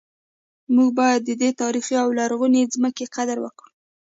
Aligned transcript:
موږ 0.75 0.89
باید 0.99 1.21
د 1.25 1.31
دې 1.41 1.49
تاریخي 1.61 1.95
او 2.03 2.09
لرغونې 2.19 2.71
ځمکې 2.73 3.05
قدر 3.15 3.37
وکړو 3.41 3.71